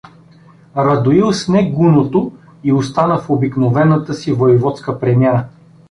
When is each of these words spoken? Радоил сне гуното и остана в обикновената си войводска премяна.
Радоил 0.77 1.31
сне 1.33 1.71
гуното 1.71 2.31
и 2.63 2.73
остана 2.73 3.19
в 3.19 3.29
обикновената 3.29 4.13
си 4.13 4.31
войводска 4.33 4.99
премяна. 4.99 5.45